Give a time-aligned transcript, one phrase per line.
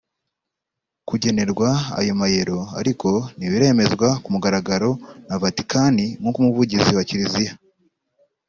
[1.09, 1.69] Kugenerwa
[1.99, 4.91] ayo mayero ariko ntibiremezwa ku mugaragaro
[5.27, 7.53] na Vatikani nk’uko Umuvugizi wa Kiliziya